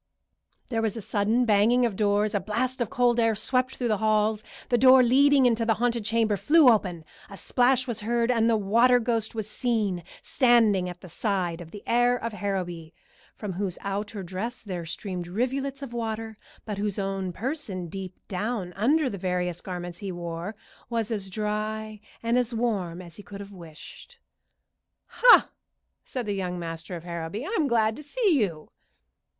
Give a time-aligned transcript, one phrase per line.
[0.69, 3.97] There was a sudden banging of doors, a blast of cold air swept through the
[3.99, 8.49] halls, the door leading into the haunted chamber flew open, a splash was heard, and
[8.49, 12.95] the water ghost was seen standing at the side of the heir of Harrowby,
[13.35, 18.73] from whose outer dress there streamed rivulets of water, but whose own person deep down
[18.73, 20.55] under the various garments he wore
[20.89, 24.17] was as dry and as warm as he could have wished.
[25.05, 25.51] "Ha!"
[26.03, 27.45] said the young master of Harrowby.
[27.45, 28.69] "I'm glad to see you."